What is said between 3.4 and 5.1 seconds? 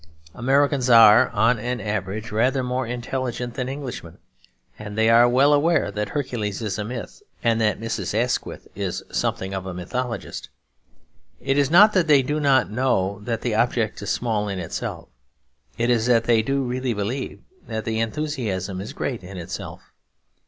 than Englishmen; and